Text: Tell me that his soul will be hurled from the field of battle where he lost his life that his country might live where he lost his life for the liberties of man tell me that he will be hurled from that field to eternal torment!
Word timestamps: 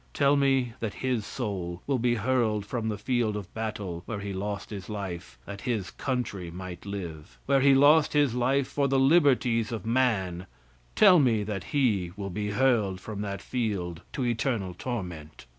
Tell 0.15 0.35
me 0.35 0.73
that 0.79 0.95
his 1.05 1.27
soul 1.27 1.83
will 1.85 1.99
be 1.99 2.15
hurled 2.15 2.65
from 2.65 2.89
the 2.89 2.97
field 2.97 3.35
of 3.37 3.53
battle 3.53 4.01
where 4.07 4.19
he 4.19 4.33
lost 4.33 4.71
his 4.71 4.89
life 4.89 5.37
that 5.45 5.61
his 5.61 5.91
country 5.91 6.49
might 6.49 6.87
live 6.87 7.37
where 7.45 7.61
he 7.61 7.75
lost 7.75 8.13
his 8.13 8.33
life 8.33 8.67
for 8.67 8.87
the 8.87 8.97
liberties 8.97 9.71
of 9.71 9.85
man 9.85 10.47
tell 10.95 11.19
me 11.19 11.43
that 11.43 11.65
he 11.65 12.11
will 12.17 12.31
be 12.31 12.49
hurled 12.49 12.99
from 12.99 13.21
that 13.21 13.43
field 13.43 14.01
to 14.13 14.25
eternal 14.25 14.73
torment! 14.73 15.45